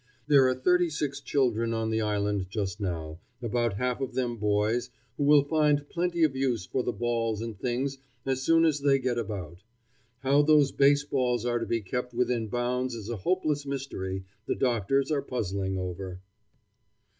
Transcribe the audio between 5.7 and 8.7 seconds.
plenty of use for the balls and things as soon